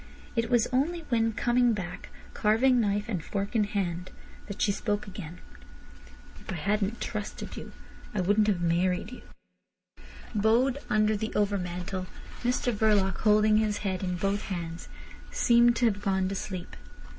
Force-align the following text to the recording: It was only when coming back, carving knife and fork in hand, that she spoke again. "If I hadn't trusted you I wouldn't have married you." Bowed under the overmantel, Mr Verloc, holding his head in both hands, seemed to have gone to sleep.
It 0.35 0.49
was 0.49 0.65
only 0.73 1.01
when 1.09 1.31
coming 1.33 1.73
back, 1.73 2.09
carving 2.33 2.79
knife 2.81 3.07
and 3.07 3.23
fork 3.23 3.55
in 3.55 3.65
hand, 3.65 4.09
that 4.47 4.59
she 4.59 4.71
spoke 4.71 5.05
again. 5.05 5.37
"If 6.39 6.51
I 6.51 6.55
hadn't 6.55 6.99
trusted 6.99 7.55
you 7.55 7.71
I 8.11 8.19
wouldn't 8.19 8.47
have 8.47 8.61
married 8.61 9.11
you." 9.11 9.21
Bowed 10.33 10.79
under 10.89 11.15
the 11.15 11.31
overmantel, 11.35 12.07
Mr 12.43 12.73
Verloc, 12.73 13.17
holding 13.19 13.57
his 13.57 13.77
head 13.85 14.01
in 14.03 14.15
both 14.15 14.41
hands, 14.45 14.87
seemed 15.29 15.75
to 15.75 15.85
have 15.85 16.01
gone 16.01 16.27
to 16.29 16.33
sleep. 16.35 16.75